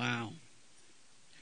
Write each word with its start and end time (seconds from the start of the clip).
Wow. 0.00 0.30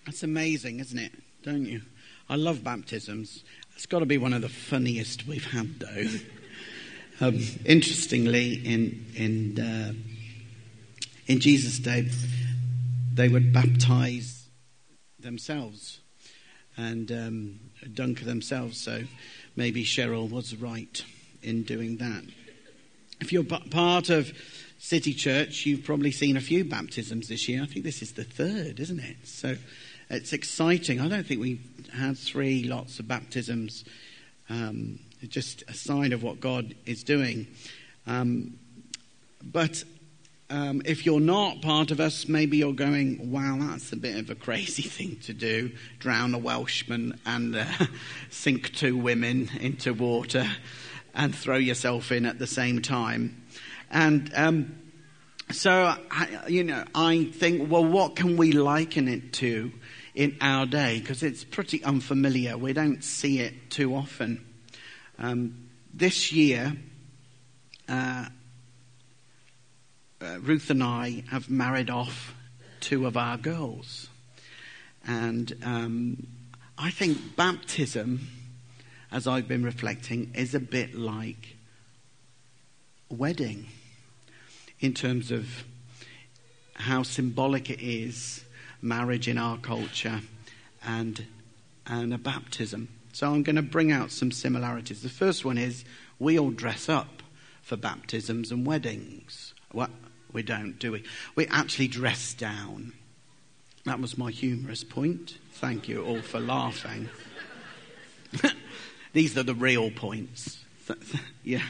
That's 0.05 0.25
amazing, 0.25 0.81
isn't 0.81 0.99
it? 0.99 1.13
Don't 1.45 1.65
you? 1.65 1.81
I 2.29 2.35
love 2.35 2.65
baptisms. 2.65 3.45
It's 3.77 3.87
got 3.87 4.01
to 4.01 4.07
be 4.07 4.19
one 4.19 4.33
of 4.33 4.43
the 4.43 4.49
funniest 4.49 5.29
we've 5.29 5.45
had, 5.45 5.79
though. 5.79 6.07
um, 7.25 7.39
interestingly, 7.65 8.55
in 8.55 9.07
in 9.15 9.61
uh, 9.61 9.93
in 11.29 11.39
Jesus' 11.39 11.79
day, 11.79 12.09
they 13.15 13.29
would 13.29 13.53
baptize 13.53 14.49
themselves 15.21 16.01
and 16.77 17.13
um, 17.13 17.61
dunk 17.95 18.25
themselves. 18.25 18.81
So 18.81 19.05
maybe 19.55 19.85
Cheryl 19.85 20.29
was 20.29 20.57
right 20.57 21.05
in 21.45 21.63
doing 21.63 21.99
that. 21.99 22.25
If 23.21 23.33
you're 23.33 23.45
part 23.45 24.11
of 24.11 24.33
City 24.79 25.13
Church, 25.13 25.67
you've 25.67 25.85
probably 25.85 26.13
seen 26.13 26.37
a 26.37 26.41
few 26.41 26.65
baptisms 26.65 27.29
this 27.29 27.49
year. 27.49 27.63
I 27.63 27.67
think 27.67 27.85
this 27.85 28.01
is 28.01 28.13
the 28.13 28.25
third, 28.25 28.79
isn't 28.81 29.01
it? 29.01 29.17
So 29.25 29.57
it's 30.09 30.33
exciting. 30.33 31.01
I 31.01 31.09
don't 31.09 31.27
think 31.27 31.41
we 31.41 31.61
had 31.93 32.17
three 32.17 32.65
lots 32.65 33.01
of 33.01 33.09
baptisms. 33.09 33.85
Um, 34.49 35.01
just 35.27 35.65
a 35.69 35.75
sign 35.75 36.13
of 36.13 36.23
what 36.23 36.41
God 36.41 36.75
is 36.87 37.03
doing. 37.03 37.49
Um, 38.07 38.59
but 39.43 39.83
um, 40.51 40.81
if 40.85 41.05
you're 41.05 41.21
not 41.21 41.61
part 41.61 41.91
of 41.91 42.01
us, 42.01 42.29
maybe 42.29 42.57
you're 42.59 42.73
going, 42.73 43.31
wow, 43.31 43.59
that's 43.61 43.93
a 43.93 43.97
bit 43.97 44.17
of 44.17 44.31
a 44.31 44.35
crazy 44.35 44.83
thing 44.89 45.17
to 45.25 45.33
do. 45.33 45.73
Drown 45.99 46.35
a 46.35 46.39
Welshman 46.39 47.19
and 47.27 47.57
uh, 47.57 47.67
sink 48.31 48.73
two 48.75 48.97
women 48.97 49.51
into 49.61 49.93
water 49.93 50.47
and 51.15 51.35
throw 51.35 51.57
yourself 51.57 52.13
in 52.13 52.25
at 52.25 52.39
the 52.39 52.47
same 52.47 52.81
time. 52.81 53.43
And 53.91 54.31
um, 54.35 54.79
so, 55.51 55.95
I, 56.11 56.47
you 56.49 56.65
know, 56.65 56.85
I 56.95 57.25
think, 57.25 57.71
well, 57.71 57.85
what 57.85 58.17
can 58.17 58.37
we 58.37 58.53
liken 58.53 59.09
it 59.09 59.33
to 59.35 59.73
in 60.15 60.37
our 60.41 60.67
day? 60.67 61.01
Because 61.01 61.23
it's 61.23 61.45
pretty 61.45 61.83
unfamiliar. 61.83 62.57
We 62.57 62.73
don't 62.73 63.03
see 63.03 63.41
it 63.41 63.71
too 63.71 63.95
often. 63.95 64.45
Um, 65.19 65.69
this 65.93 66.33
year, 66.33 66.77
uh, 67.89 68.27
uh, 70.21 70.39
Ruth 70.41 70.71
and 70.71 70.83
I 70.83 71.25
have 71.31 71.49
married 71.49 71.91
off 71.91 72.35
two 72.81 73.07
of 73.07 73.17
our 73.17 73.37
girls. 73.37 74.09
And 75.07 75.57
um, 75.63 76.27
I 76.77 76.91
think 76.91 77.37
baptism 77.37 78.29
as 79.11 79.27
I've 79.27 79.49
been 79.49 79.65
reflecting, 79.65 80.33
is 80.35 80.55
a 80.55 80.61
bit 80.61 80.95
like 80.95 81.57
wedding 83.11 83.67
in 84.81 84.95
terms 84.95 85.31
of 85.31 85.65
how 86.75 87.03
symbolic 87.03 87.71
it 87.71 87.81
is, 87.81 88.45
marriage 88.81 89.29
in 89.29 89.39
our 89.39 89.59
culture, 89.59 90.21
and, 90.85 91.27
and 91.87 92.15
a 92.15 92.19
baptism. 92.19 92.89
So 93.13 93.33
I'm 93.33 93.43
going 93.43 93.57
to 93.57 93.63
bring 93.63 93.91
out 93.91 94.11
some 94.11 94.31
similarities. 94.31 95.03
The 95.03 95.09
first 95.09 95.45
one 95.45 95.59
is 95.59 95.85
we 96.19 96.39
all 96.39 96.51
dress 96.51 96.89
up 96.89 97.23
for 97.63 97.77
baptisms 97.77 98.53
and 98.53 98.65
weddings. 98.65 99.55
Well, 99.73 99.91
we 100.33 100.43
don't, 100.43 100.79
do 100.79 100.93
we? 100.93 101.05
We 101.35 101.47
actually 101.49 101.89
dress 101.89 102.35
down. 102.35 102.93
That 103.85 104.01
was 104.01 104.19
my 104.19 104.31
humorous 104.31 104.85
point. 104.85 105.39
Thank 105.53 105.89
you 105.89 106.05
all 106.05 106.23
for 106.23 106.39
laughing. 106.39 107.09
These 109.13 109.37
are 109.37 109.43
the 109.43 109.55
real 109.55 109.91
points. 109.91 110.65
yeah. 111.43 111.63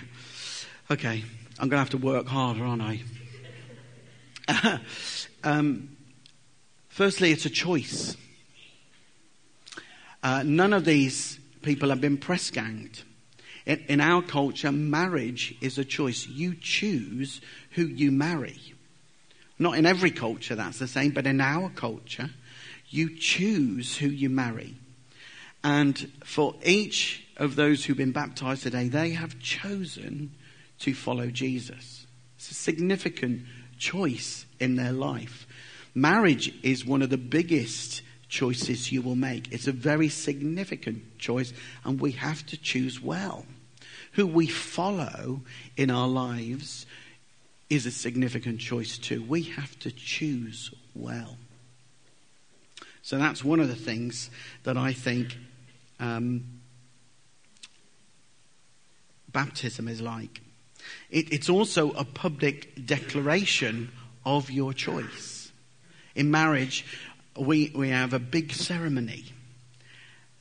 Okay. 0.91 1.23
I'm 1.59 1.69
going 1.69 1.73
to 1.73 1.79
have 1.79 1.91
to 1.91 1.99
work 1.99 2.27
harder, 2.29 2.65
aren't 2.65 2.81
I? 4.49 4.81
um, 5.45 5.99
firstly, 6.89 7.31
it's 7.31 7.45
a 7.45 7.51
choice. 7.51 8.17
Uh, 10.23 10.43
none 10.47 10.73
of 10.73 10.87
these 10.87 11.39
people 11.61 11.91
have 11.91 12.01
been 12.01 12.17
press 12.17 12.51
ganged. 12.51 13.03
In, 13.67 13.85
in 13.89 14.01
our 14.01 14.23
culture, 14.23 14.73
marriage 14.73 15.55
is 15.61 15.77
a 15.77 15.85
choice. 15.85 16.27
You 16.27 16.55
choose 16.55 17.43
who 17.73 17.83
you 17.83 18.11
marry. 18.11 18.59
Not 19.59 19.77
in 19.77 19.85
every 19.85 20.11
culture 20.11 20.55
that's 20.55 20.79
the 20.79 20.89
same, 20.89 21.11
but 21.11 21.27
in 21.27 21.43
our 21.43 21.69
culture, 21.69 22.31
you 22.89 23.15
choose 23.15 23.99
who 23.99 24.09
you 24.09 24.31
marry. 24.31 24.77
And 25.63 26.11
for 26.25 26.55
each 26.65 27.27
of 27.37 27.57
those 27.57 27.85
who've 27.85 27.97
been 27.97 28.13
baptized 28.13 28.63
today, 28.63 28.89
they 28.89 29.11
have 29.11 29.39
chosen 29.39 30.31
to 30.81 30.95
follow 30.95 31.29
Jesus. 31.29 32.07
It's 32.37 32.51
a 32.51 32.55
significant 32.55 33.43
choice 33.79 34.47
in 34.61 34.77
their 34.77 34.93
life. 34.93 35.47
Marriage 35.95 36.55
is 36.63 36.85
one 36.85 37.03
of 37.03 37.11
the 37.11 37.19
biggest 37.19 38.03
choices 38.29 38.93
you 38.93 39.03
will 39.03 39.17
make. 39.17 39.53
It's 39.53 39.67
a 39.67 39.73
very 39.73 40.09
significant 40.09 41.19
choice, 41.19 41.53
and 41.85 42.01
we 42.01 42.13
have 42.13 42.45
to 42.47 42.57
choose 42.57 43.01
well. 43.01 43.47
Who 44.13 44.27
we 44.27 44.47
follow 44.47 45.43
in 45.77 45.91
our 45.91 46.09
lives 46.09 46.87
is 47.71 47.87
a 47.87 47.91
significant 47.91 48.61
choice 48.61 48.99
too. 48.99 49.23
We 49.23 49.43
have 49.45 49.79
to 49.81 49.91
choose 49.91 50.73
well. 50.95 51.37
So 53.03 53.19
that's 53.19 53.45
one 53.45 53.61
of 53.61 53.69
the 53.69 53.75
things 53.75 54.31
that 54.65 54.77
I 54.77 54.93
think 54.93 55.37
um, 55.99 56.61
baptism 59.33 59.89
is 59.89 60.01
like. 60.01 60.41
It, 61.11 61.33
it's 61.33 61.49
also 61.49 61.93
a 61.93 62.05
public 62.05 62.87
declaration 62.87 63.91
of 64.25 64.51
your 64.51 64.73
choice. 64.73 65.51
In 66.15 66.31
marriage, 66.31 66.85
we, 67.39 67.73
we 67.75 67.91
have 67.91 68.13
a 68.13 68.19
big 68.19 68.53
ceremony. 68.53 69.25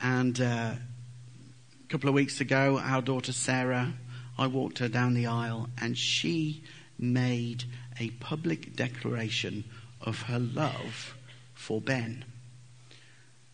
And 0.01 0.39
uh, 0.39 0.73
a 0.73 1.87
couple 1.89 2.09
of 2.09 2.15
weeks 2.15 2.41
ago, 2.41 2.79
our 2.79 3.01
daughter 3.01 3.31
Sarah, 3.31 3.93
I 4.37 4.47
walked 4.47 4.79
her 4.79 4.87
down 4.87 5.13
the 5.13 5.27
aisle 5.27 5.69
and 5.81 5.97
she 5.97 6.63
made 6.99 7.63
a 7.99 8.09
public 8.11 8.75
declaration 8.75 9.63
of 10.01 10.23
her 10.23 10.39
love 10.39 11.15
for 11.53 11.81
Ben. 11.81 12.25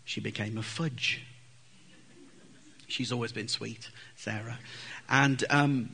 She 0.04 0.20
became 0.20 0.58
a 0.58 0.64
fudge. 0.64 1.22
She's 2.88 3.12
always 3.12 3.32
been 3.32 3.48
sweet, 3.48 3.90
Sarah. 4.16 4.60
And, 5.10 5.44
um, 5.50 5.90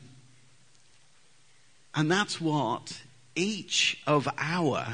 and 1.94 2.10
that's 2.10 2.40
what 2.40 3.02
each 3.34 4.00
of 4.06 4.28
our 4.38 4.86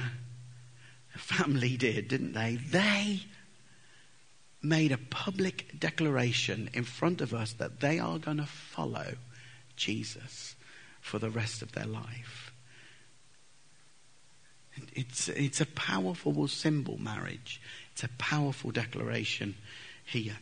family 1.15 1.77
did, 1.77 2.09
didn't 2.09 2.33
they? 2.33 2.57
They 2.57 3.23
made 4.63 4.93
a 4.93 4.99
public 4.99 5.79
declaration 5.79 6.71
in 6.73 6.85
front 6.85 7.21
of 7.21 7.33
us 7.33 7.53
that 7.55 7.81
they 7.81 7.99
are 7.99 8.19
going 8.19 8.39
to 8.39 8.47
follow 8.47 9.15
Jesus 9.77 10.57
for 11.01 11.19
the 11.19 11.31
rest 11.31 11.63
of 11.63 11.73
their 11.73 11.87
life. 11.87 12.53
It's, 14.93 15.29
it's 15.29 15.61
a 15.61 15.67
powerful 15.67 16.49
symbol, 16.49 16.99
marriage. 16.99 17.61
It's 17.93 18.05
a 18.05 18.09
powerful 18.19 18.71
declaration 18.71 19.55
here. 20.05 20.37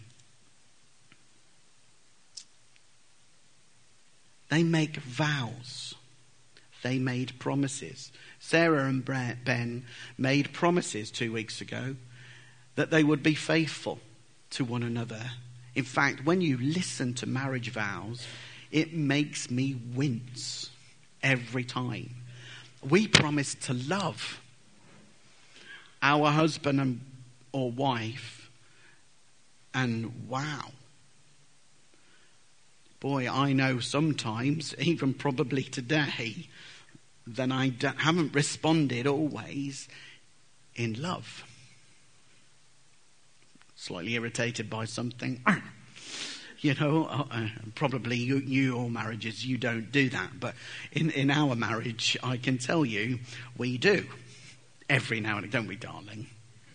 They 4.49 4.63
make 4.63 4.97
vows. 4.97 5.95
They 6.85 6.99
made 6.99 7.39
promises. 7.39 8.13
Sarah 8.39 8.85
and 8.85 9.03
Ben 9.03 9.87
made 10.19 10.53
promises 10.53 11.11
two 11.11 11.33
weeks 11.33 11.63
ago 11.63 11.97
that 12.75 12.91
they 12.91 13.03
would 13.03 13.23
be 13.23 13.35
faithful 13.35 14.01
to 14.51 14.67
one 14.67 14.83
another. 14.83 15.31
In 15.75 15.85
fact, 15.85 16.27
when 16.27 16.43
you 16.43 16.59
listen 16.59 17.15
to 17.15 17.27
marriage 17.27 17.71
vows, 17.71 18.27
it 18.71 18.93
makes 18.93 19.51
me 19.51 19.81
wince 19.95 20.69
every 21.23 21.65
time. 21.65 22.17
We 22.87 23.09
promise 23.09 23.55
to 23.63 23.73
love 23.73 24.43
our 26.03 26.33
husband 26.33 26.83
and, 26.83 27.01
or 27.51 27.71
wife, 27.71 28.51
and 29.73 30.29
wow, 30.29 30.73
boy, 33.01 33.27
I 33.27 33.55
know 33.55 33.81
sometimes, 33.81 34.75
even 34.79 35.15
probably 35.15 35.63
today, 35.63 36.49
that 37.27 37.51
I 37.51 37.73
haven't 37.99 38.35
responded 38.35 39.07
always 39.07 39.89
in 40.75 41.01
love. 41.01 41.45
Slightly 43.77 44.15
irritated 44.15 44.69
by 44.71 44.85
something. 44.85 45.43
You 46.61 46.73
know, 46.81 47.05
uh, 47.11 47.25
uh, 47.31 47.49
probably 47.75 48.17
you, 48.17 48.39
you 48.39 48.75
all 48.75 48.89
marriages, 48.89 49.45
you 49.45 49.59
don't 49.59 49.93
do 49.93 50.09
that. 50.09 50.41
But 50.41 50.55
in, 50.93 51.11
in 51.11 51.31
our 51.31 51.55
marriage, 51.55 52.17
I 52.23 52.39
can 52.39 52.57
tell 52.57 52.87
you, 52.87 53.19
we 53.59 53.77
do. 53.77 54.07
Every 54.89 55.21
now 55.21 55.37
and 55.37 55.45
then, 55.45 55.51
don't 55.51 55.69
we, 55.69 55.77
darling? 55.77 56.27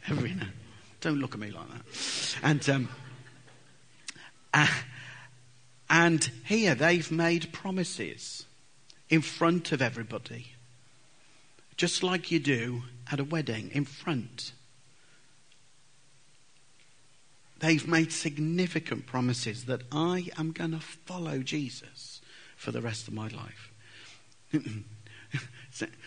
Every 0.07 0.36
now. 0.36 0.50
Don't 1.02 1.18
look 1.19 1.34
at 1.34 1.40
me 1.40 1.50
like 1.50 1.68
that. 1.69 2.38
And, 2.44 2.69
um, 2.69 2.90
uh, 4.54 4.68
and 5.90 6.30
here 6.45 6.75
they've 6.75 7.12
made 7.12 7.52
promises 7.52 8.45
in 9.09 9.21
front 9.21 9.71
of 9.71 9.81
everybody, 9.81 10.53
just 11.77 12.03
like 12.03 12.31
you 12.31 12.39
do 12.39 12.83
at 13.11 13.19
a 13.19 13.23
wedding, 13.23 13.71
in 13.73 13.85
front 13.85 14.51
they've 17.59 17.88
made 17.88 18.11
significant 18.11 19.06
promises 19.06 19.65
that 19.65 19.81
I 19.91 20.29
am 20.38 20.51
going 20.51 20.71
to 20.71 20.79
follow 20.79 21.39
Jesus 21.39 22.21
for 22.56 22.71
the 22.71 22.81
rest 22.81 23.07
of 23.07 23.13
my 23.13 23.27
life. 23.27 23.71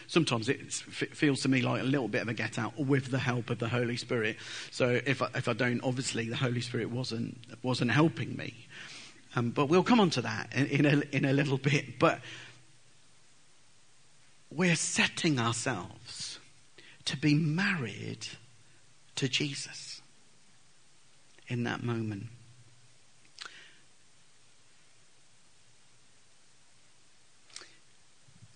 Sometimes 0.07 0.49
it 0.49 0.73
feels 0.73 1.43
to 1.43 1.49
me 1.49 1.63
like 1.63 1.81
a 1.81 1.85
little 1.85 2.09
bit 2.09 2.23
of 2.23 2.29
a 2.29 2.35
get 2.35 2.59
out 2.59 2.79
with 2.79 3.11
the 3.11 3.19
help 3.19 3.51
of 3.51 3.59
the 3.59 3.69
Holy 3.69 3.97
Spirit. 3.97 4.37
So 4.71 5.01
if 5.07 5.23
I, 5.23 5.29
if 5.35 5.49
I 5.49 5.53
don't, 5.53 5.81
obviously 5.83 6.29
the 6.29 6.37
Holy 6.37 6.61
Spirit 6.61 6.91
wasn't, 6.91 7.39
wasn't 7.63 7.93
helping 7.93 8.37
me. 8.37 8.67
Um, 9.37 9.51
but 9.51 9.67
we'll 9.67 9.85
come 9.85 10.01
on 10.01 10.11
to 10.11 10.23
that 10.23 10.53
in, 10.55 10.67
in, 10.67 10.87
a, 10.87 11.17
in 11.17 11.25
a 11.25 11.33
little 11.33 11.57
bit. 11.57 11.99
But 11.99 12.21
we're 14.57 14.77
setting 14.77 15.39
ourselves 15.39 16.39
to 17.05 17.17
be 17.17 17.35
married 17.35 18.27
to 19.17 19.29
Jesus 19.29 20.03
in 21.49 21.65
that 21.65 21.83
moment. 21.83 22.27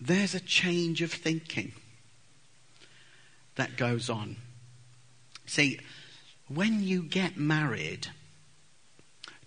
There's 0.00 0.34
a 0.34 0.40
change 0.40 1.02
of 1.02 1.12
thinking 1.12 1.72
that 3.56 3.76
goes 3.76 4.10
on. 4.10 4.36
See, 5.46 5.80
when 6.48 6.82
you 6.82 7.02
get 7.02 7.36
married, 7.36 8.08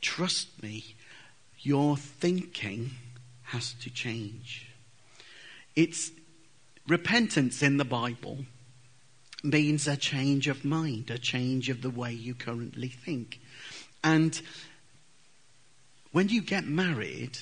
trust 0.01 0.61
me, 0.61 0.95
your 1.59 1.95
thinking 1.95 2.91
has 3.43 3.73
to 3.81 3.89
change. 3.89 4.67
It's 5.75 6.11
repentance 6.89 7.61
in 7.61 7.77
the 7.77 7.85
Bible 7.85 8.39
means 9.43 9.87
a 9.87 9.95
change 9.95 10.47
of 10.47 10.65
mind, 10.65 11.09
a 11.09 11.17
change 11.17 11.69
of 11.69 11.81
the 11.81 11.89
way 11.89 12.11
you 12.11 12.33
currently 12.33 12.89
think. 12.89 13.39
And 14.03 14.41
when 16.11 16.29
you 16.29 16.41
get 16.41 16.65
married, 16.65 17.37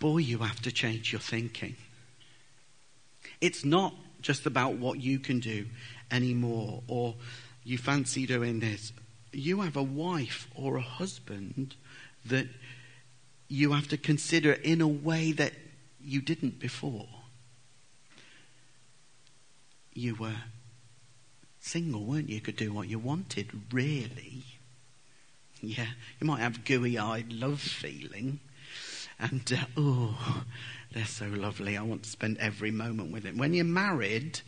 boy, 0.00 0.18
you 0.18 0.38
have 0.38 0.60
to 0.62 0.72
change 0.72 1.12
your 1.12 1.20
thinking. 1.20 1.76
It's 3.40 3.64
not 3.64 3.94
just 4.20 4.46
about 4.46 4.74
what 4.74 5.00
you 5.00 5.18
can 5.18 5.38
do 5.38 5.66
anymore 6.10 6.82
or 6.88 7.14
you 7.62 7.76
fancy 7.78 8.26
doing 8.26 8.60
this. 8.60 8.92
You 9.32 9.60
have 9.60 9.76
a 9.76 9.82
wife 9.82 10.48
or 10.54 10.76
a 10.76 10.82
husband 10.82 11.74
that 12.24 12.46
you 13.48 13.72
have 13.72 13.88
to 13.88 13.98
consider 13.98 14.52
in 14.52 14.80
a 14.80 14.88
way 14.88 15.32
that 15.32 15.52
you 16.02 16.22
didn't 16.22 16.58
before. 16.58 17.06
You 19.94 20.16
were 20.16 20.34
single, 21.60 22.04
weren't 22.04 22.28
you? 22.28 22.36
You 22.36 22.40
could 22.40 22.56
do 22.56 22.72
what 22.72 22.88
you 22.88 22.98
wanted, 22.98 23.48
really. 23.72 24.42
Yeah, 25.60 25.86
you 26.20 26.26
might 26.26 26.40
have 26.40 26.64
gooey 26.64 26.98
eyed 26.98 27.32
love 27.32 27.60
feeling. 27.60 28.40
And, 29.18 29.50
uh, 29.52 29.64
oh, 29.76 30.44
they're 30.92 31.04
so 31.06 31.26
lovely. 31.26 31.76
I 31.76 31.82
want 31.82 32.02
to 32.02 32.10
spend 32.10 32.38
every 32.38 32.70
moment 32.70 33.12
with 33.12 33.22
them. 33.22 33.38
When 33.38 33.54
you're 33.54 33.64
married, 33.64 34.40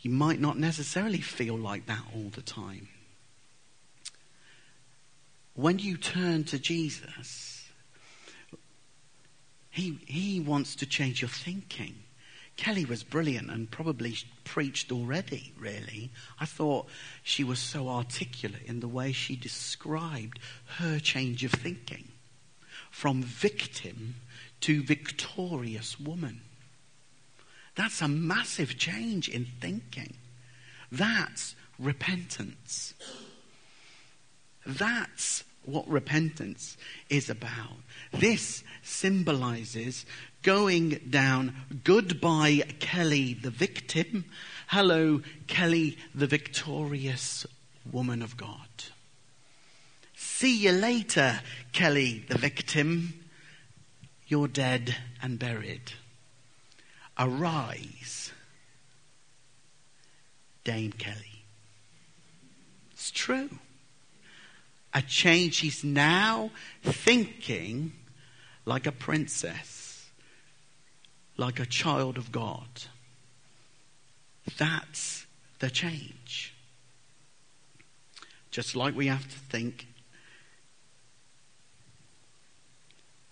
you 0.00 0.10
might 0.10 0.40
not 0.40 0.58
necessarily 0.58 1.20
feel 1.20 1.56
like 1.56 1.86
that 1.86 2.02
all 2.14 2.30
the 2.30 2.42
time. 2.42 2.88
When 5.54 5.78
you 5.78 5.96
turn 5.96 6.44
to 6.44 6.58
Jesus, 6.58 7.68
he, 9.70 9.98
he 10.06 10.40
wants 10.40 10.74
to 10.76 10.86
change 10.86 11.22
your 11.22 11.28
thinking. 11.28 11.94
Kelly 12.60 12.84
was 12.84 13.02
brilliant 13.02 13.50
and 13.50 13.70
probably 13.70 14.14
preached 14.44 14.92
already, 14.92 15.54
really. 15.58 16.10
I 16.38 16.44
thought 16.44 16.88
she 17.22 17.42
was 17.42 17.58
so 17.58 17.88
articulate 17.88 18.64
in 18.66 18.80
the 18.80 18.86
way 18.86 19.12
she 19.12 19.34
described 19.34 20.38
her 20.76 20.98
change 20.98 21.42
of 21.42 21.52
thinking 21.52 22.08
from 22.90 23.22
victim 23.22 24.16
to 24.60 24.82
victorious 24.82 25.98
woman. 25.98 26.42
That's 27.76 28.02
a 28.02 28.08
massive 28.08 28.76
change 28.76 29.30
in 29.30 29.46
thinking. 29.46 30.18
That's 30.92 31.54
repentance. 31.78 32.92
That's 34.66 35.44
what 35.64 35.88
repentance 35.88 36.76
is 37.08 37.30
about. 37.30 37.78
This 38.12 38.64
symbolizes 38.82 40.04
going 40.42 41.00
down. 41.10 41.54
Goodbye, 41.84 42.62
Kelly 42.78 43.34
the 43.34 43.50
victim. 43.50 44.24
Hello, 44.68 45.22
Kelly 45.46 45.98
the 46.14 46.26
victorious 46.26 47.46
woman 47.90 48.22
of 48.22 48.36
God. 48.36 48.68
See 50.14 50.56
you 50.56 50.72
later, 50.72 51.40
Kelly 51.72 52.24
the 52.28 52.38
victim. 52.38 53.14
You're 54.26 54.48
dead 54.48 54.96
and 55.22 55.38
buried. 55.38 55.92
Arise, 57.18 58.32
Dame 60.64 60.92
Kelly. 60.92 61.44
It's 62.92 63.10
true. 63.10 63.50
A 64.94 65.02
change. 65.02 65.54
She's 65.54 65.84
now 65.84 66.50
thinking 66.82 67.92
like 68.64 68.86
a 68.86 68.92
princess 68.92 69.79
like 71.40 71.58
a 71.58 71.64
child 71.64 72.18
of 72.18 72.30
God. 72.30 72.68
That's 74.58 75.24
the 75.58 75.70
change. 75.70 76.54
Just 78.50 78.76
like 78.76 78.94
we 78.94 79.06
have 79.06 79.22
to 79.22 79.38
think 79.38 79.86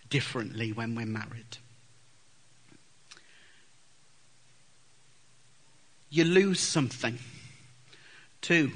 differently 0.08 0.72
when 0.72 0.94
we're 0.94 1.04
married. 1.04 1.58
You 6.08 6.24
lose 6.24 6.60
something 6.60 7.18
too 8.40 8.70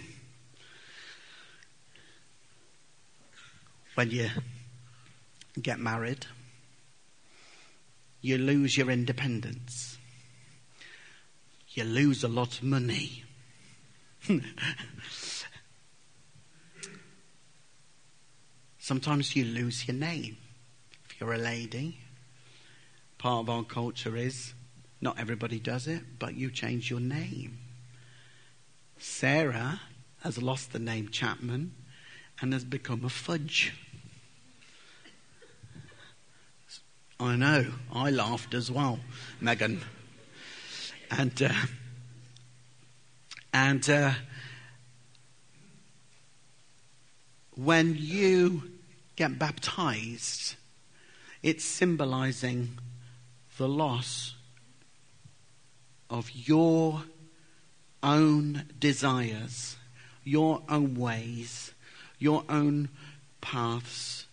when 3.94 4.11
you 4.11 4.29
get 5.62 5.79
married 5.79 6.26
you 8.22 8.38
lose 8.38 8.78
your 8.78 8.88
independence. 8.90 9.98
You 11.70 11.84
lose 11.84 12.24
a 12.24 12.28
lot 12.28 12.58
of 12.58 12.62
money. 12.62 13.24
Sometimes 18.79 19.34
you 19.36 19.44
lose 19.44 19.86
your 19.88 19.96
name 19.96 20.36
if 21.05 21.20
you're 21.20 21.32
a 21.32 21.38
lady. 21.38 21.98
Part 23.19 23.44
of 23.44 23.50
our 23.50 23.64
culture 23.64 24.17
is 24.17 24.55
not 25.00 25.19
everybody 25.19 25.58
does 25.58 25.88
it, 25.88 26.02
but 26.19 26.34
you 26.34 26.50
change 26.50 26.91
your 26.91 27.00
name. 27.00 27.58
Sarah 28.98 29.81
has 30.22 30.41
lost 30.41 30.72
the 30.72 30.79
name 30.79 31.08
Chapman 31.08 31.74
and 32.41 32.52
has 32.52 32.64
become 32.64 33.05
a 33.05 33.08
fudge. 33.08 33.72
I 37.22 37.36
know. 37.36 37.67
I 37.93 38.10
laughed 38.10 38.52
as 38.52 38.69
well, 38.69 38.98
Megan. 39.41 39.81
And 41.08 41.41
uh, 41.41 41.52
and 43.55 43.88
uh, 43.88 44.14
when 47.55 47.94
you 47.96 48.64
get 49.14 49.38
baptized, 49.38 50.56
it's 51.44 51.64
symbolizing 51.64 52.81
the 53.56 53.69
loss 53.69 54.34
of 56.10 56.29
your 56.32 57.05
own 58.02 58.64
desires, 58.81 59.76
your 60.24 60.60
own 60.69 60.96
ways, 60.96 61.72
your 62.19 62.43
own 62.48 62.88
paths 63.41 64.26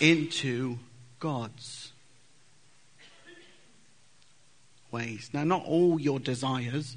into 0.00 0.78
God's 1.22 1.92
ways. 4.90 5.30
Now, 5.32 5.44
not 5.44 5.64
all 5.64 6.00
your 6.00 6.18
desires 6.18 6.96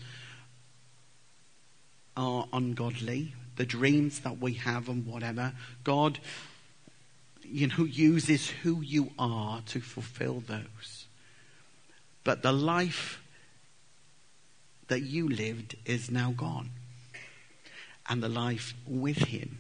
are 2.18 2.48
ungodly. 2.52 3.36
The 3.58 3.68
dreams 3.68 4.22
that 4.22 4.40
we 4.40 4.54
have 4.54 4.90
and 4.90 5.06
whatever, 5.06 5.54
God, 5.84 6.18
you 7.44 7.68
know, 7.68 7.84
uses 7.84 8.50
who 8.50 8.82
you 8.82 9.12
are 9.20 9.62
to 9.68 9.80
fulfill 9.80 10.40
those. 10.40 11.06
But 12.24 12.42
the 12.42 12.52
life 12.52 13.22
that 14.88 15.04
you 15.04 15.30
lived 15.30 15.76
is 15.86 16.10
now 16.10 16.32
gone. 16.36 16.72
And 18.10 18.24
the 18.24 18.30
life 18.30 18.74
with 18.88 19.18
Him 19.18 19.60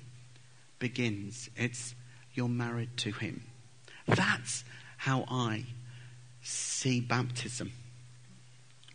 begins. 0.79 1.51
It's 1.55 1.93
you're 2.33 2.49
married 2.49 2.97
to 2.97 3.11
Him. 3.11 3.43
That's 4.07 4.63
how 4.97 5.25
I 5.29 5.65
see 6.41 6.99
baptism, 6.99 7.71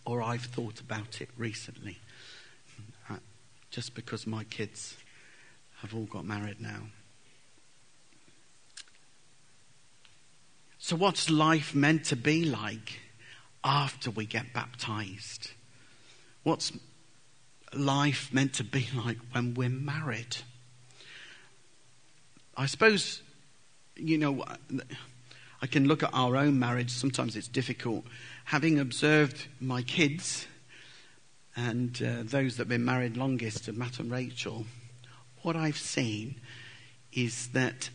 or 0.04 0.22
I've 0.22 0.44
thought 0.44 0.80
about 0.80 1.20
it 1.20 1.28
recently. 1.36 1.98
Uh, 3.08 3.16
just 3.70 3.94
because 3.94 4.26
my 4.26 4.44
kids 4.44 4.96
have 5.80 5.94
all 5.94 6.04
got 6.04 6.24
married 6.24 6.60
now. 6.60 6.82
So, 10.78 10.96
what's 10.96 11.28
life 11.28 11.74
meant 11.74 12.06
to 12.06 12.16
be 12.16 12.44
like 12.44 13.00
after 13.62 14.10
we 14.10 14.24
get 14.24 14.52
baptized? 14.52 15.50
What's 16.42 16.72
life 17.74 18.32
meant 18.32 18.54
to 18.54 18.64
be 18.64 18.88
like 18.94 19.18
when 19.32 19.54
we're 19.54 19.68
married? 19.68 20.38
I 22.56 22.66
suppose, 22.66 23.22
you 24.00 24.19
know, 24.19 24.45
I 25.62 25.66
can 25.66 25.87
look 25.87 26.02
at 26.02 26.11
our 26.12 26.37
own 26.37 26.59
marriage. 26.59 26.90
Sometimes 26.90 27.37
it's 27.37 27.49
difficult. 27.49 28.04
Having 28.47 28.78
observed 28.78 29.47
my 29.61 29.83
kids 29.83 30.47
and 31.54 32.00
uh, 32.02 32.23
those 32.25 32.57
that 32.57 32.62
have 32.62 32.69
been 32.69 32.85
married 32.85 33.16
longest, 33.16 33.71
Matt 33.73 33.99
and 33.99 34.11
Rachel, 34.11 34.64
what 35.42 35.57
I've 35.57 35.78
seen 35.78 36.37
is 37.12 37.49
that 37.49 37.90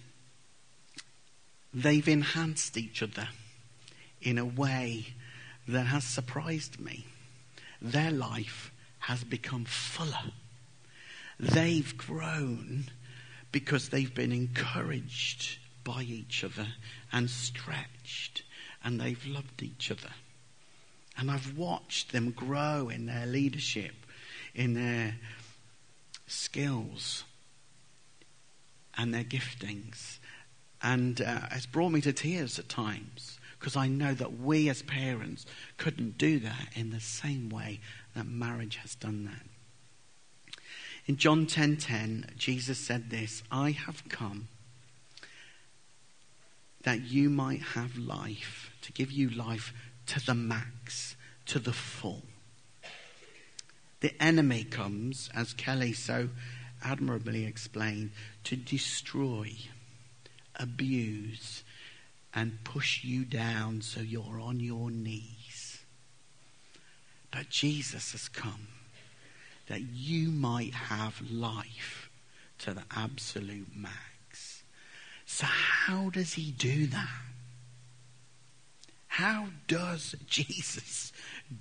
they've 1.74 2.08
enhanced 2.08 2.78
each 2.78 3.02
other 3.02 3.30
in 4.22 4.38
a 4.38 4.46
way 4.46 5.08
that 5.68 5.88
has 5.88 6.04
surprised 6.04 6.80
me. 6.80 7.06
Their 7.82 8.12
life 8.12 8.72
has 9.00 9.24
become 9.24 9.66
fuller. 9.66 10.32
They've 11.40 11.96
grown 11.98 12.86
because 13.52 13.90
they've 13.90 14.14
been 14.14 14.32
encouraged 14.32 15.60
by 15.86 16.02
each 16.02 16.44
other 16.44 16.68
and 17.14 17.30
stretched, 17.30 18.44
and 18.84 19.00
they've 19.00 19.26
loved 19.26 19.64
each 19.64 19.90
other. 19.90 20.14
And 21.18 21.32
I've 21.32 21.58
watched 21.58 22.12
them 22.12 22.32
grow 22.32 22.90
in 22.90 23.06
their 23.06 23.26
leadership, 23.26 23.94
in 24.54 24.74
their 24.74 25.16
skills, 26.28 27.24
and 28.98 29.14
their 29.14 29.24
giftings. 29.24 30.20
And 30.82 31.22
uh, 31.22 31.48
it's 31.52 31.66
brought 31.66 31.92
me 31.92 32.02
to 32.02 32.12
tears 32.12 32.60
at 32.60 32.68
times 32.68 33.40
because 33.58 33.78
I 33.78 33.88
know 33.88 34.14
that 34.14 34.40
we 34.40 34.70
as 34.70 34.82
parents 34.82 35.46
couldn't 35.78 36.18
do 36.18 36.40
that 36.40 36.70
in 36.76 36.90
the 36.90 37.00
same 37.00 37.50
way 37.50 37.80
that 38.14 38.28
marriage 38.28 38.76
has 38.78 38.96
done 38.96 39.26
that. 39.26 40.58
In 41.08 41.18
John 41.18 41.46
10:10, 41.46 41.50
10, 41.50 41.78
10, 41.78 42.26
Jesus 42.38 42.78
said 42.78 43.10
this, 43.10 43.44
"I 43.52 43.72
have 43.72 44.08
come 44.10 44.50
that 46.86 47.02
you 47.02 47.30
might 47.30 47.62
have 47.62 47.98
life, 47.98 48.72
to 48.82 48.92
give 48.94 49.12
you 49.12 49.30
life 49.30 49.74
to 50.06 50.26
the 50.26 50.36
max, 50.36 51.16
to 51.48 51.60
the 51.60 51.74
full." 51.74 52.26
The 54.00 54.22
enemy 54.22 54.64
comes, 54.64 55.30
as 55.34 55.54
Kelly 55.54 55.94
so 55.94 56.30
admirably 56.82 57.46
explained, 57.46 58.12
to 58.44 58.56
destroy, 58.56 59.58
abuse, 60.56 61.64
and 62.34 62.64
push 62.64 63.04
you 63.04 63.26
down 63.26 63.82
so 63.82 64.02
you're 64.02 64.40
on 64.40 64.60
your 64.60 64.92
knees. 64.92 65.80
But 67.32 67.50
Jesus 67.50 68.12
has 68.12 68.30
come 68.30 68.68
that 69.66 69.82
you 69.82 70.30
might 70.30 70.74
have 70.74 71.20
life 71.32 72.10
to 72.60 72.74
the 72.74 72.86
absolute 72.92 73.76
max. 73.76 74.15
So, 75.26 75.46
how 75.48 76.10
does 76.10 76.34
he 76.34 76.52
do 76.52 76.88
that? 76.88 77.22
How 79.08 79.48
does 79.68 80.16
Jesus 80.28 81.12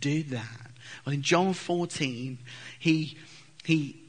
do 0.01 0.23
that? 0.25 0.71
Well, 1.05 1.15
in 1.15 1.23
John 1.23 1.55
14, 1.55 2.39
he, 2.79 3.17
he, 3.65 4.03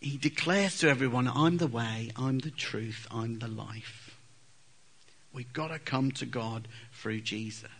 he 0.00 0.16
declares 0.18 0.78
to 0.78 0.88
everyone, 0.88 1.28
I'm 1.28 1.58
the 1.58 1.66
way, 1.66 2.10
I'm 2.16 2.40
the 2.40 2.50
truth, 2.50 3.06
I'm 3.10 3.38
the 3.38 3.48
life. 3.48 4.16
We've 5.32 5.52
got 5.52 5.68
to 5.68 5.78
come 5.78 6.10
to 6.12 6.26
God 6.26 6.68
through 6.92 7.20
Jesus. 7.20 7.70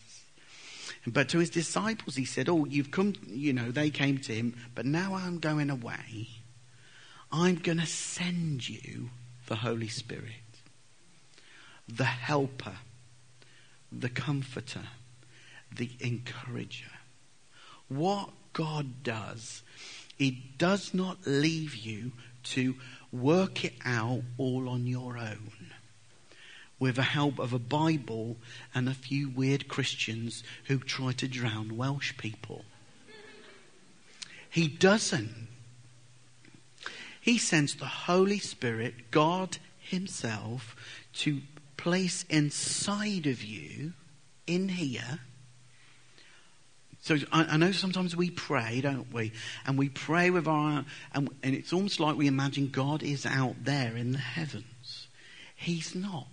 But 1.07 1.29
to 1.31 1.39
his 1.39 1.51
disciples, 1.51 2.17
he 2.17 2.25
said, 2.25 2.49
Oh, 2.49 2.65
you've 2.65 2.91
come, 2.91 3.15
you 3.27 3.53
know, 3.53 3.71
they 3.71 3.91
came 3.91 4.19
to 4.19 4.33
him, 4.33 4.57
but 4.75 4.87
now 4.87 5.15
I'm 5.15 5.39
going 5.39 5.69
away. 5.69 6.29
I'm 7.31 7.57
going 7.57 7.79
to 7.79 7.87
send 7.87 8.69
you 8.69 9.11
the 9.47 9.57
Holy 9.57 9.89
Spirit, 9.89 10.42
the 11.89 12.05
helper, 12.05 12.77
the 13.91 14.09
comforter, 14.09 14.89
the 15.75 15.91
encourager. 16.01 16.91
What 17.89 18.31
God 18.53 19.03
does, 19.03 19.63
He 20.17 20.53
does 20.59 20.95
not 20.95 21.27
leave 21.27 21.75
you 21.75 22.13
to 22.45 22.75
work 23.11 23.65
it 23.65 23.75
out 23.85 24.23
all 24.39 24.69
on 24.69 24.87
your 24.87 25.19
own 25.19 25.73
with 26.83 26.97
the 26.97 27.03
help 27.03 27.39
of 27.39 27.53
a 27.53 27.61
Bible 27.61 28.37
and 28.75 28.89
a 28.89 28.95
few 28.95 29.31
weird 29.31 29.69
Christians 29.69 30.43
who 30.65 30.79
try 30.79 31.13
to 31.13 31.29
drown 31.29 31.77
Welsh 31.77 32.17
people. 32.19 32.65
He 34.51 34.67
doesn't. 34.67 35.47
He 37.21 37.39
sends 37.39 37.77
the 37.77 37.87
Holy 37.87 38.41
Spirit, 38.41 39.13
God 39.13 39.59
Himself, 39.79 40.75
to 41.13 41.43
place 41.83 42.25
inside 42.31 43.27
of 43.27 43.43
you, 43.43 43.93
in 44.47 44.69
here. 44.69 45.19
So 47.01 47.17
I, 47.33 47.45
I, 47.45 47.57
know 47.57 47.73
sometimes 47.73 48.15
we 48.15 48.31
pray, 48.31 48.81
don't 48.81 49.13
we? 49.13 49.33
And 49.67 49.77
we 49.77 49.89
pray 49.89 50.31
with 50.31 50.47
our, 50.47 50.85
and, 51.13 51.29
and 51.43 51.55
it's 51.57 51.73
almost 51.73 51.99
like 51.99 52.17
we 52.17 52.29
imagine 52.29 52.69
God 52.69 53.03
is 53.03 53.27
out 53.27 53.57
there 53.65 53.97
in 53.97 54.13
the 54.13 54.19
heavens. 54.19 55.09
He's 55.57 55.93
not. 55.97 56.29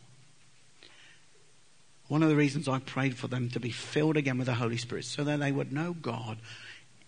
One 2.08 2.22
of 2.22 2.30
the 2.30 2.36
reasons 2.36 2.68
I 2.68 2.78
prayed 2.78 3.18
for 3.18 3.28
them 3.28 3.50
to 3.50 3.60
be 3.60 3.72
filled 3.72 4.18
again 4.18 4.38
with 4.38 4.48
the 4.48 4.54
Holy 4.54 4.78
Spirit 4.78 5.06
so 5.06 5.24
that 5.24 5.40
they 5.40 5.52
would 5.52 5.74
know 5.74 5.94
God 5.94 6.38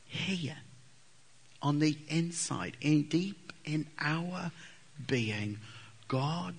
here 0.04 0.58
on 1.62 1.78
the 1.78 1.96
inside, 2.10 2.76
in 2.82 3.04
deep 3.04 3.54
in 3.66 3.88
our 4.00 4.52
being. 5.08 5.60
God 6.08 6.56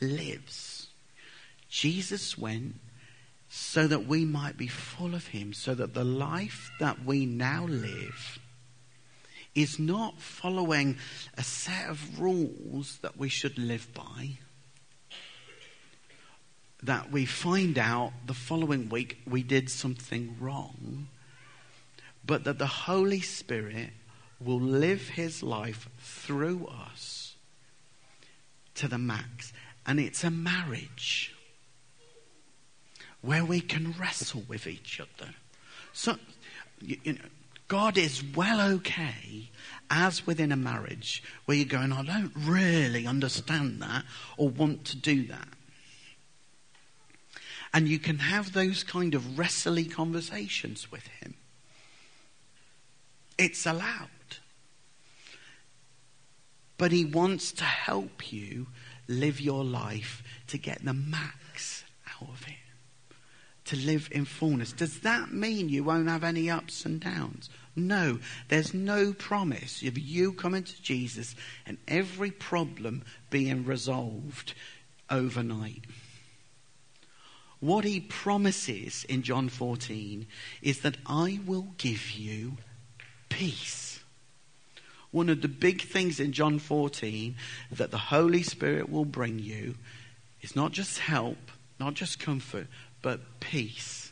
lives. 0.00 0.88
Jesus 1.68 2.36
went 2.38 2.76
so 3.48 3.86
that 3.86 4.06
we 4.06 4.24
might 4.24 4.56
be 4.56 4.66
full 4.66 5.14
of 5.14 5.28
Him, 5.28 5.52
so 5.52 5.74
that 5.74 5.94
the 5.94 6.04
life 6.04 6.70
that 6.80 7.04
we 7.04 7.26
now 7.26 7.64
live 7.66 8.38
is 9.54 9.78
not 9.78 10.20
following 10.20 10.98
a 11.38 11.42
set 11.42 11.88
of 11.88 12.20
rules 12.20 12.98
that 13.02 13.16
we 13.16 13.28
should 13.28 13.58
live 13.58 13.88
by 13.94 14.38
that 16.82 17.10
we 17.10 17.24
find 17.24 17.78
out 17.78 18.12
the 18.26 18.34
following 18.34 18.88
week 18.88 19.18
we 19.28 19.42
did 19.42 19.70
something 19.70 20.36
wrong, 20.40 21.08
but 22.24 22.44
that 22.44 22.58
the 22.58 22.66
Holy 22.66 23.20
Spirit 23.20 23.90
will 24.40 24.60
live 24.60 25.08
his 25.08 25.42
life 25.42 25.88
through 25.98 26.66
us 26.66 27.34
to 28.74 28.88
the 28.88 28.98
max. 28.98 29.52
And 29.86 29.98
it's 29.98 30.22
a 30.24 30.30
marriage 30.30 31.34
where 33.26 33.44
we 33.44 33.60
can 33.60 33.94
wrestle 33.98 34.44
with 34.48 34.66
each 34.66 35.00
other. 35.00 35.32
So, 35.92 36.16
you, 36.80 36.96
you 37.02 37.12
know, 37.14 37.28
God 37.68 37.98
is 37.98 38.22
well 38.22 38.60
okay 38.74 39.50
as 39.90 40.26
within 40.26 40.52
a 40.52 40.56
marriage 40.56 41.22
where 41.44 41.56
you're 41.56 41.66
going, 41.66 41.92
I 41.92 42.02
don't 42.02 42.32
really 42.36 43.06
understand 43.06 43.82
that 43.82 44.04
or 44.36 44.48
want 44.48 44.84
to 44.86 44.96
do 44.96 45.26
that. 45.26 45.48
And 47.74 47.88
you 47.88 47.98
can 47.98 48.18
have 48.18 48.52
those 48.52 48.84
kind 48.84 49.14
of 49.14 49.38
wrestly 49.38 49.84
conversations 49.84 50.90
with 50.92 51.06
him. 51.20 51.34
It's 53.36 53.66
allowed. 53.66 54.08
But 56.78 56.92
he 56.92 57.04
wants 57.04 57.52
to 57.52 57.64
help 57.64 58.32
you 58.32 58.68
live 59.08 59.40
your 59.40 59.64
life 59.64 60.22
to 60.46 60.58
get 60.58 60.84
the 60.84 60.94
max 60.94 61.84
out 62.08 62.28
of 62.28 62.44
it. 62.46 62.65
To 63.66 63.76
live 63.76 64.08
in 64.12 64.24
fullness. 64.24 64.72
Does 64.72 65.00
that 65.00 65.32
mean 65.32 65.68
you 65.68 65.82
won't 65.82 66.08
have 66.08 66.22
any 66.22 66.48
ups 66.48 66.84
and 66.84 67.00
downs? 67.00 67.50
No, 67.74 68.20
there's 68.48 68.72
no 68.72 69.12
promise 69.12 69.82
of 69.82 69.98
you 69.98 70.32
coming 70.32 70.62
to 70.62 70.82
Jesus 70.82 71.34
and 71.66 71.76
every 71.88 72.30
problem 72.30 73.02
being 73.28 73.64
resolved 73.64 74.54
overnight. 75.10 75.84
What 77.60 77.84
he 77.84 78.00
promises 78.00 79.04
in 79.08 79.22
John 79.22 79.48
14 79.48 80.26
is 80.62 80.80
that 80.80 80.98
I 81.06 81.40
will 81.44 81.68
give 81.78 82.12
you 82.12 82.58
peace. 83.28 84.00
One 85.10 85.28
of 85.28 85.42
the 85.42 85.48
big 85.48 85.82
things 85.82 86.20
in 86.20 86.32
John 86.32 86.58
14 86.58 87.34
that 87.72 87.90
the 87.90 87.98
Holy 87.98 88.42
Spirit 88.42 88.90
will 88.90 89.04
bring 89.04 89.38
you 89.38 89.74
is 90.42 90.54
not 90.54 90.72
just 90.72 90.98
help, 90.98 91.50
not 91.80 91.94
just 91.94 92.18
comfort, 92.18 92.66
but 93.06 93.38
peace 93.38 94.10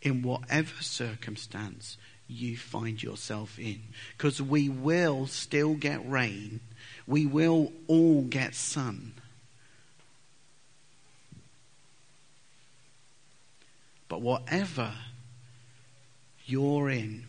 in 0.00 0.22
whatever 0.22 0.82
circumstance 0.82 1.98
you 2.26 2.56
find 2.56 3.02
yourself 3.02 3.58
in. 3.58 3.82
Because 4.16 4.40
we 4.40 4.66
will 4.66 5.26
still 5.26 5.74
get 5.74 6.10
rain, 6.10 6.60
We 7.06 7.26
will 7.26 7.70
all 7.86 8.22
get 8.22 8.54
sun. 8.54 9.12
But 14.08 14.22
whatever 14.22 14.94
you're 16.46 16.88
in, 16.88 17.26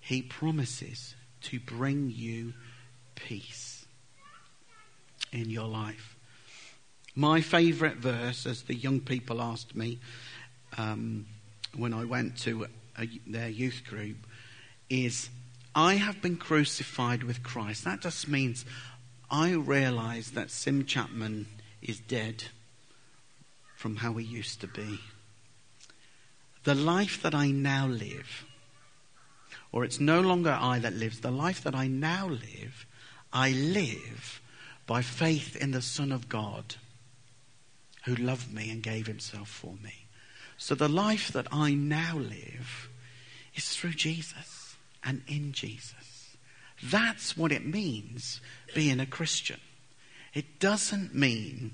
He 0.00 0.20
promises 0.20 1.14
to 1.42 1.60
bring 1.60 2.10
you 2.10 2.54
peace 3.14 3.86
in 5.30 5.48
your 5.48 5.68
life. 5.68 6.13
My 7.16 7.40
favourite 7.40 7.96
verse, 7.96 8.44
as 8.44 8.62
the 8.62 8.74
young 8.74 8.98
people 9.00 9.40
asked 9.40 9.76
me 9.76 9.98
um, 10.76 11.26
when 11.76 11.94
I 11.94 12.04
went 12.04 12.36
to 12.38 12.66
a, 12.98 13.08
their 13.24 13.48
youth 13.48 13.82
group, 13.88 14.16
is 14.90 15.30
I 15.76 15.94
have 15.94 16.20
been 16.20 16.36
crucified 16.36 17.22
with 17.22 17.44
Christ. 17.44 17.84
That 17.84 18.00
just 18.00 18.26
means 18.26 18.64
I 19.30 19.52
realise 19.52 20.30
that 20.30 20.50
Sim 20.50 20.86
Chapman 20.86 21.46
is 21.80 22.00
dead 22.00 22.44
from 23.76 23.96
how 23.96 24.14
he 24.14 24.24
used 24.24 24.60
to 24.62 24.66
be. 24.66 24.98
The 26.64 26.74
life 26.74 27.22
that 27.22 27.34
I 27.34 27.50
now 27.50 27.86
live, 27.86 28.44
or 29.70 29.84
it's 29.84 30.00
no 30.00 30.20
longer 30.20 30.56
I 30.60 30.80
that 30.80 30.94
lives, 30.94 31.20
the 31.20 31.30
life 31.30 31.62
that 31.62 31.74
I 31.76 31.86
now 31.86 32.26
live, 32.26 32.86
I 33.32 33.50
live 33.50 34.40
by 34.86 35.02
faith 35.02 35.54
in 35.56 35.70
the 35.70 35.82
Son 35.82 36.10
of 36.10 36.28
God 36.28 36.76
who 38.04 38.14
loved 38.14 38.52
me 38.52 38.70
and 38.70 38.82
gave 38.82 39.06
himself 39.06 39.48
for 39.48 39.74
me. 39.82 40.06
So 40.56 40.74
the 40.74 40.88
life 40.88 41.32
that 41.32 41.46
I 41.50 41.74
now 41.74 42.16
live 42.16 42.88
is 43.54 43.74
through 43.74 43.94
Jesus 43.94 44.76
and 45.02 45.22
in 45.26 45.52
Jesus. 45.52 46.36
That's 46.82 47.36
what 47.36 47.52
it 47.52 47.66
means 47.66 48.40
being 48.74 49.00
a 49.00 49.06
Christian. 49.06 49.60
It 50.32 50.58
doesn't 50.58 51.14
mean 51.14 51.72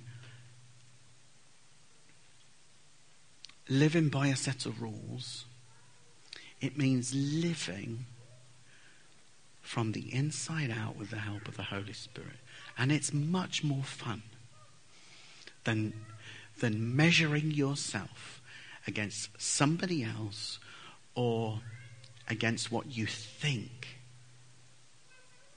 living 3.69 4.09
by 4.09 4.27
a 4.27 4.37
set 4.37 4.67
of 4.67 4.83
rules. 4.83 5.47
It 6.61 6.77
means 6.77 7.15
living 7.15 8.05
from 9.63 9.93
the 9.93 10.13
inside 10.13 10.71
out 10.71 10.97
with 10.97 11.11
the 11.11 11.19
help 11.19 11.49
of 11.49 11.57
the 11.57 11.63
Holy 11.63 11.93
Spirit. 11.93 12.39
And 12.77 12.91
it's 12.91 13.13
much 13.13 13.63
more 13.63 13.85
fun 13.85 14.23
than, 15.65 15.95
than 16.61 16.97
measuring 16.97 17.51
yourself 17.51 18.41
against 18.87 19.31
somebody 19.41 20.05
else 20.05 20.59
or 21.15 21.61
against 22.29 22.71
what 22.71 22.97
you 22.97 23.07
think 23.07 23.89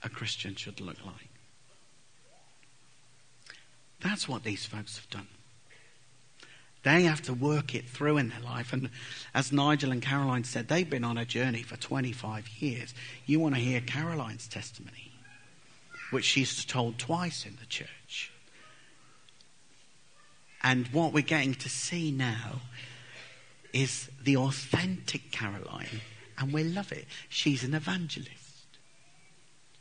a 0.01 0.09
Christian 0.09 0.55
should 0.55 0.81
look 0.81 0.97
like. 1.05 1.29
That's 4.01 4.27
what 4.27 4.43
these 4.43 4.65
folks 4.65 4.97
have 4.97 5.09
done. 5.09 5.27
They 6.83 7.03
have 7.03 7.21
to 7.23 7.33
work 7.33 7.73
it 7.73 7.87
through 7.87 8.17
in 8.17 8.27
their 8.27 8.41
life. 8.41 8.73
And 8.73 8.89
as 9.33 9.53
Nigel 9.53 9.93
and 9.93 10.01
Caroline 10.01 10.43
said, 10.43 10.67
they've 10.67 10.89
been 10.89 11.05
on 11.05 11.17
a 11.17 11.23
journey 11.23 11.61
for 11.61 11.77
25 11.77 12.49
years. 12.59 12.93
You 13.25 13.39
want 13.39 13.55
to 13.55 13.61
hear 13.61 13.79
Caroline's 13.79 14.49
testimony, 14.49 15.13
which 16.11 16.25
she's 16.25 16.65
told 16.65 16.99
twice 16.99 17.45
in 17.45 17.55
the 17.61 17.65
church. 17.65 18.32
And 20.63 20.87
what 20.87 21.11
we're 21.11 21.21
getting 21.21 21.55
to 21.55 21.69
see 21.69 22.11
now 22.11 22.61
is 23.73 24.09
the 24.23 24.37
authentic 24.37 25.31
Caroline, 25.31 26.01
and 26.37 26.53
we 26.53 26.63
love 26.63 26.91
it. 26.91 27.05
She's 27.27 27.63
an 27.63 27.73
evangelist. 27.73 28.31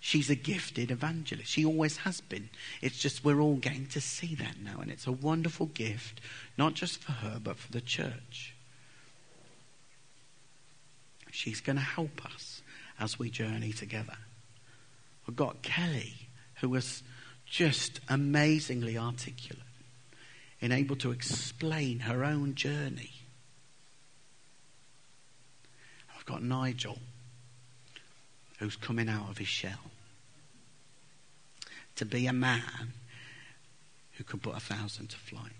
She's 0.01 0.29
a 0.31 0.35
gifted 0.35 0.91
evangelist. 0.91 1.49
She 1.49 1.65
always 1.65 1.99
has 1.99 2.21
been. 2.21 2.49
It's 2.81 2.99
just 2.99 3.25
we're 3.25 3.41
all 3.41 3.55
getting 3.55 3.87
to 3.89 4.00
see 4.00 4.35
that 4.35 4.56
now. 4.61 4.80
And 4.80 4.91
it's 4.91 5.06
a 5.06 5.13
wonderful 5.13 5.67
gift, 5.67 6.21
not 6.59 6.75
just 6.75 7.00
for 7.00 7.13
her, 7.13 7.39
but 7.41 7.56
for 7.56 7.71
the 7.71 7.80
church. 7.80 8.54
She's 11.30 11.61
going 11.61 11.76
to 11.76 11.83
help 11.83 12.25
us 12.26 12.63
as 12.99 13.19
we 13.19 13.30
journey 13.30 13.73
together. 13.73 14.17
We've 15.26 15.37
got 15.37 15.63
Kelly, 15.63 16.28
who 16.56 16.71
was 16.71 17.04
just 17.47 18.00
amazingly 18.09 18.99
articulate 18.99 19.63
and 20.63 20.73
able 20.73 20.97
to 20.97 21.11
explain 21.11 21.99
her 22.01 22.25
own 22.25 22.55
journey. 22.55 23.11
I've 26.17 26.25
got 26.25 26.43
Nigel, 26.43 26.99
who's 28.59 28.77
coming 28.77 29.09
out 29.09 29.29
of 29.29 29.39
his 29.39 29.49
shell 29.49 29.91
to 31.97 32.07
be 32.07 32.27
a 32.27 32.33
man 32.33 32.93
who 34.13 34.25
could 34.25 34.41
put 34.41 34.57
a 34.57 34.61
thousand 34.61 35.11
to 35.11 35.17
flight. 35.17 35.53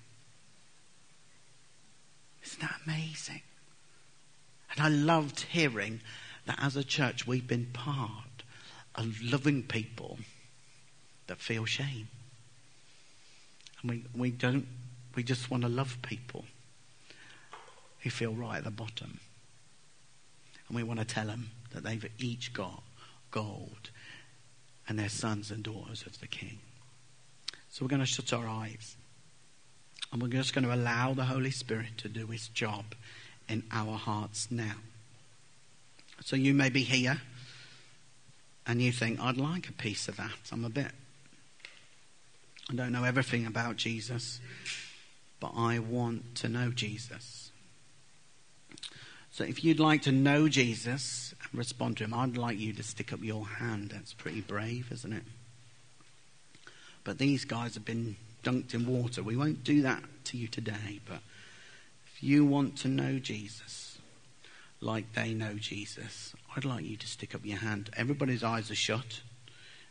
Isn't 2.45 2.61
that 2.61 2.81
amazing? 2.87 3.43
And 4.71 4.81
I 4.81 4.89
loved 4.89 5.41
hearing 5.41 6.01
that 6.47 6.59
as 6.63 6.77
a 6.77 6.85
church 6.85 7.27
we've 7.27 7.47
been 7.47 7.67
part 7.73 8.45
of 8.95 9.21
loving 9.21 9.63
people 9.65 10.19
that 11.27 11.39
feel 11.39 11.65
shame. 11.65 12.09
And 13.81 13.91
we, 13.91 14.05
we 14.15 14.31
don't, 14.31 14.67
we 15.15 15.23
just 15.23 15.51
want 15.51 15.63
to 15.63 15.69
love 15.69 15.99
people 16.03 16.45
who 18.01 18.11
feel 18.11 18.33
right 18.33 18.59
at 18.59 18.65
the 18.65 18.71
bottom. 18.71 19.21
And 20.69 20.77
we 20.77 20.83
want 20.83 21.01
to 21.01 21.07
tell 21.07 21.27
them 21.27 21.51
that 21.73 21.83
they've 21.83 22.07
each 22.19 22.53
got 22.53 22.83
gold 23.31 23.91
and 24.89 24.99
they're 24.99 25.09
sons 25.09 25.51
and 25.51 25.63
daughters 25.63 26.05
of 26.07 26.21
the 26.21 26.27
King. 26.27 26.59
So 27.71 27.85
we're 27.85 27.91
going 27.91 28.01
to 28.01 28.07
shut 28.07 28.33
our 28.33 28.47
eyes. 28.47 28.97
And 30.13 30.21
we're 30.21 30.29
just 30.29 30.53
going 30.53 30.65
to 30.65 30.75
allow 30.75 31.15
the 31.15 31.25
Holy 31.25 31.51
Spirit 31.51 31.97
to 31.99 32.09
do 32.09 32.27
his 32.27 32.49
job 32.49 32.85
in 33.49 33.63
our 33.73 33.97
hearts 33.97 34.51
now. 34.51 34.75
So 36.21 36.37
you 36.37 36.55
may 36.55 36.69
be 36.69 36.83
here 36.83 37.21
and 38.67 38.81
you 38.81 38.93
think, 38.93 39.21
I'd 39.21 39.37
like 39.37 39.69
a 39.69 39.73
piece 39.73 40.09
of 40.09 40.17
that. 40.17 40.37
I'm 40.53 40.65
a 40.65 40.71
bit, 40.71 40.91
I 42.71 42.75
don't 42.75 42.93
know 42.93 43.05
everything 43.05 43.47
about 43.47 43.77
Jesus, 43.77 44.41
but 45.43 45.55
I 45.57 45.81
want 45.81 46.37
to 46.37 46.49
know 46.49 46.71
Jesus. 46.71 47.51
So 49.33 49.43
if 49.43 49.65
you'd 49.65 49.81
like 49.81 50.03
to 50.03 50.13
know 50.13 50.49
Jesus 50.49 51.35
and 51.43 51.59
respond 51.59 51.97
to 51.97 52.05
him, 52.05 52.15
I'd 52.15 52.37
like 52.37 52.61
you 52.61 52.73
to 52.75 52.83
stick 52.85 53.13
up 53.13 53.25
your 53.25 53.45
hand. 53.45 53.91
That's 53.91 54.15
pretty 54.15 54.41
brave, 54.41 54.93
isn't 54.93 55.13
it? 55.13 55.25
But 57.03 57.19
these 57.19 57.45
guys 57.45 57.75
have 57.75 57.85
been 57.85 58.15
dunked 58.45 58.73
in 58.73 58.87
water. 58.87 59.25
We 59.25 59.37
won't 59.37 59.65
do 59.65 59.83
that 59.83 60.05
to 60.27 60.37
you 60.37 60.47
today, 60.47 61.01
but 61.09 61.19
if 62.07 62.23
you 62.23 62.45
want 62.45 62.77
to 62.79 62.89
know 62.89 63.19
Jesus 63.19 63.99
like 64.81 65.13
they 65.15 65.35
know 65.35 65.55
Jesus, 65.55 66.37
I'd 66.57 66.65
like 66.65 66.85
you 66.85 66.97
to 66.99 67.07
stick 67.09 67.35
up 67.35 67.45
your 67.45 67.59
hand. 67.59 67.91
Everybody's 67.97 68.45
eyes 68.45 68.71
are 68.71 68.77
shut. 68.77 69.23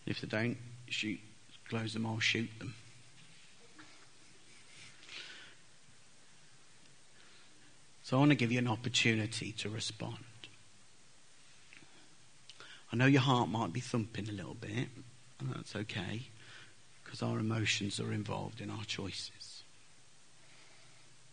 If 0.05 0.21
they 0.21 0.29
don't, 0.29 0.57
shoot, 0.87 1.19
close 1.67 1.91
them 1.91 2.05
or 2.05 2.21
shoot 2.21 2.49
them. 2.59 2.73
So 8.12 8.17
I 8.17 8.19
want 8.19 8.32
to 8.32 8.36
give 8.36 8.52
you 8.52 8.60
an 8.60 8.67
opportunity 8.67 9.54
to 9.54 9.69
respond. 9.69 10.17
I 12.91 12.97
know 12.97 13.06
your 13.06 13.21
heart 13.21 13.47
might 13.47 13.71
be 13.71 13.80
thumping 13.80 14.28
a 14.28 14.34
little 14.34 14.56
bit, 14.56 14.89
and 15.39 15.54
that's 15.56 15.78
okay, 15.78 16.24
because 17.06 17.24
our 17.24 17.39
emotions 17.39 18.02
are 18.02 18.12
involved 18.12 18.60
in 18.60 18.69
our 18.69 18.84
choices. 18.84 19.63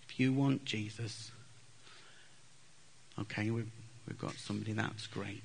If 0.08 0.20
you 0.20 0.32
want 0.32 0.66
Jesus, 0.66 1.32
okay, 3.22 3.50
we've, 3.50 3.72
we've 4.06 4.20
got 4.20 4.34
somebody, 4.34 4.72
that's 4.72 5.08
great. 5.08 5.42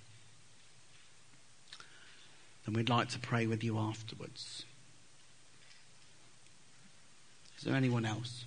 Then 2.68 2.76
we'd 2.76 2.90
like 2.90 3.10
to 3.10 3.18
pray 3.18 3.48
with 3.48 3.64
you 3.64 3.80
afterwards. 3.80 4.66
Is 7.58 7.64
there 7.64 7.74
anyone 7.74 8.06
else? 8.06 8.46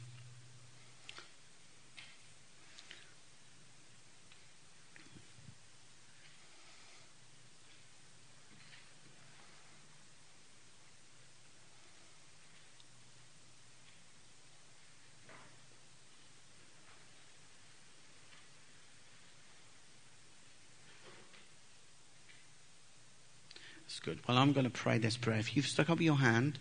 Well, 24.26 24.38
I'm 24.38 24.52
going 24.52 24.64
to 24.64 24.70
pray 24.70 24.98
this 24.98 25.16
prayer. 25.16 25.38
If 25.38 25.56
you've 25.56 25.66
stuck 25.66 25.88
up 25.88 26.00
your 26.00 26.16
hand, 26.16 26.58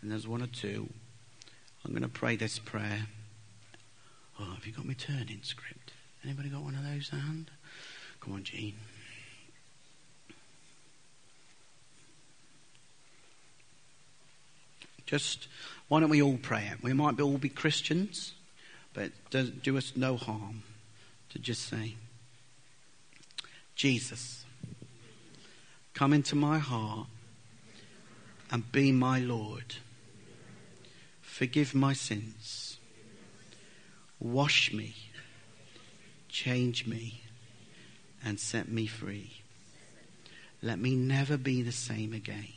and 0.00 0.12
there's 0.12 0.28
one 0.28 0.42
or 0.42 0.46
two, 0.46 0.88
I'm 1.84 1.90
going 1.90 2.02
to 2.02 2.08
pray 2.08 2.36
this 2.36 2.60
prayer. 2.60 3.06
Oh, 4.38 4.52
have 4.54 4.64
you 4.64 4.72
got 4.72 4.86
my 4.86 4.94
turning 4.94 5.40
script? 5.42 5.92
Anybody 6.24 6.50
got 6.50 6.62
one 6.62 6.76
of 6.76 6.84
those 6.84 7.08
hand? 7.08 7.50
Come 8.20 8.34
on, 8.34 8.44
Gene. 8.44 8.74
Just 15.04 15.48
why 15.88 15.98
don't 15.98 16.10
we 16.10 16.22
all 16.22 16.38
pray 16.40 16.68
it? 16.72 16.80
We 16.84 16.92
might 16.92 17.18
all 17.18 17.38
be 17.38 17.48
Christians, 17.48 18.34
but 18.94 19.04
it 19.04 19.12
does 19.30 19.50
do 19.50 19.76
us 19.76 19.94
no 19.96 20.16
harm 20.16 20.62
to 21.30 21.40
just 21.40 21.68
say, 21.68 21.96
Jesus, 23.74 24.44
come 26.00 26.14
into 26.14 26.34
my 26.34 26.56
heart 26.56 27.06
and 28.50 28.72
be 28.72 28.90
my 28.90 29.18
Lord. 29.18 29.74
Forgive 31.20 31.74
my 31.74 31.92
sins. 31.92 32.78
Wash 34.18 34.72
me, 34.72 34.94
change 36.30 36.86
me, 36.86 37.20
and 38.24 38.40
set 38.40 38.66
me 38.66 38.86
free. 38.86 39.42
Let 40.62 40.78
me 40.78 40.96
never 40.96 41.36
be 41.36 41.60
the 41.60 41.70
same 41.70 42.14
again. 42.14 42.54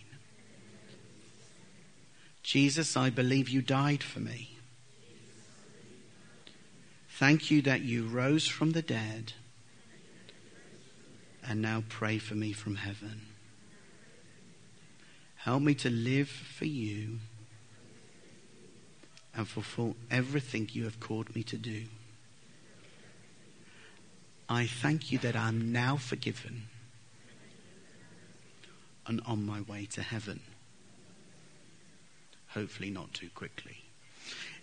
Jesus, 2.43 2.95
I 2.95 3.10
believe 3.10 3.49
you 3.49 3.62
died 3.62 4.03
for 4.03 4.21
me. 4.21 4.56
Thank 7.10 7.51
you 7.51 7.62
that 7.63 7.82
you 7.82 8.08
rose 8.08 8.47
from 8.47 8.71
the 8.71 8.82
dead 8.82 9.34
and 11.45 11.62
now 11.62 11.84
pray 11.89 12.19
for 12.19 12.36
me 12.36 12.53
from 12.53 12.75
heaven. 12.75 13.32
Help 15.43 15.62
me 15.62 15.73
to 15.75 15.89
live 15.89 16.29
for 16.29 16.63
you 16.63 17.19
and 19.36 19.45
fulfill 19.45 19.97
everything 20.10 20.69
you 20.71 20.86
have 20.86 21.01
called 21.01 21.36
me 21.36 21.43
to 21.43 21.58
do. 21.58 21.84
I 24.47 24.67
thank 24.67 25.12
you 25.12 25.17
that 25.17 25.36
I'm 25.36 25.73
now 25.73 25.97
forgiven 25.97 26.63
and 29.06 29.21
on 29.25 29.45
my 29.45 29.60
way 29.60 29.86
to 29.91 30.01
heaven. 30.01 30.39
Hopefully, 32.47 32.89
not 32.89 33.13
too 33.13 33.29
quickly. 33.36 33.84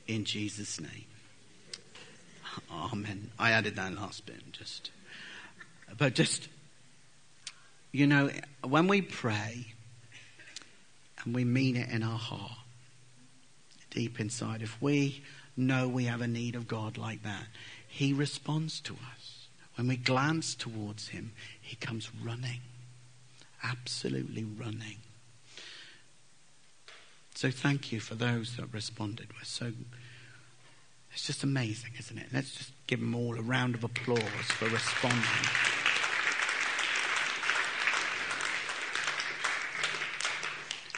In 0.06 0.24
Jesus' 0.24 0.80
name. 0.80 1.04
Amen. 2.72 3.32
I 3.38 3.50
added 3.50 3.76
that 3.76 3.94
last 3.94 4.24
bit 4.24 4.50
just. 4.52 4.90
But 5.98 6.14
just, 6.14 6.48
you 7.92 8.06
know, 8.06 8.30
when 8.62 8.88
we 8.88 9.02
pray 9.02 9.74
and 11.24 11.34
we 11.34 11.44
mean 11.44 11.76
it 11.76 11.88
in 11.90 12.02
our 12.02 12.18
heart, 12.18 12.58
deep 13.90 14.20
inside, 14.20 14.62
if 14.62 14.80
we 14.80 15.22
know 15.56 15.88
we 15.88 16.04
have 16.04 16.20
a 16.20 16.26
need 16.26 16.54
of 16.54 16.68
God 16.68 16.96
like 16.96 17.22
that, 17.22 17.44
He 17.86 18.12
responds 18.12 18.80
to 18.80 18.94
us. 18.94 19.46
When 19.76 19.88
we 19.88 19.96
glance 19.96 20.54
towards 20.54 21.08
Him, 21.08 21.32
He 21.60 21.76
comes 21.76 22.10
running, 22.22 22.60
absolutely 23.62 24.44
running. 24.44 24.98
So 27.34 27.50
thank 27.50 27.90
you 27.90 28.00
for 28.00 28.14
those 28.14 28.56
that 28.56 28.72
responded. 28.72 29.28
We're 29.32 29.44
so 29.44 29.72
it's 31.12 31.26
just 31.26 31.42
amazing, 31.42 31.92
isn't 31.98 32.18
it? 32.18 32.26
Let's 32.32 32.54
just 32.54 32.72
give 32.86 33.00
them 33.00 33.14
all 33.14 33.36
a 33.36 33.42
round 33.42 33.74
of 33.74 33.82
applause 33.82 34.20
for 34.20 34.68
responding. 34.68 35.79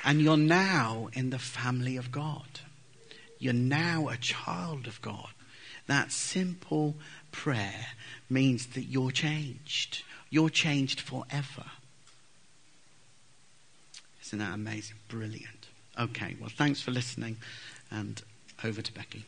And 0.05 0.21
you're 0.21 0.37
now 0.37 1.09
in 1.12 1.31
the 1.31 1.38
family 1.38 1.97
of 1.97 2.11
God. 2.11 2.61
You're 3.38 3.53
now 3.53 4.09
a 4.09 4.17
child 4.17 4.87
of 4.87 5.01
God. 5.03 5.29
That 5.87 6.12
simple 6.12 6.95
prayer 7.31 7.87
means 8.31 8.67
that 8.69 8.85
you're 8.85 9.11
changed. 9.11 10.03
You're 10.31 10.51
changed 10.51 11.01
forever. 11.01 11.65
Isn't 14.25 14.38
that 14.38 14.55
amazing? 14.55 14.97
Brilliant. 15.09 15.67
Okay, 15.99 16.37
well, 16.41 16.51
thanks 16.51 16.81
for 16.81 16.91
listening, 16.91 17.37
and 17.91 18.23
over 18.65 18.81
to 18.81 18.93
Becky. 18.93 19.25